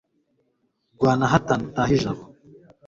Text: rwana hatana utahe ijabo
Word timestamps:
rwana 0.95 1.31
hatana 1.33 1.63
utahe 1.69 1.93
ijabo 1.97 2.23